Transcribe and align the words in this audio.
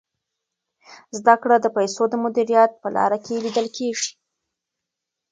زده 1.17 1.35
کړه 1.41 1.57
د 1.61 1.67
پیسو 1.77 2.03
د 2.09 2.13
مدیریت 2.23 2.71
په 2.81 2.87
لاره 2.95 3.17
کي 3.25 3.35
لیدل 3.43 3.67
کیږي. 3.77 4.11